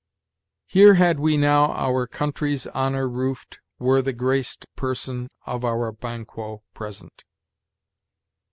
"'Here 0.65 0.95
had 0.95 1.19
we 1.19 1.37
now 1.37 1.73
our 1.73 2.07
country's 2.07 2.65
honor 2.65 3.07
roof'd 3.07 3.59
Were 3.77 4.01
the 4.01 4.13
graced 4.13 4.65
person 4.75 5.29
of 5.45 5.63
our 5.63 5.91
Banquo 5.91 6.63
present.' 6.73 7.23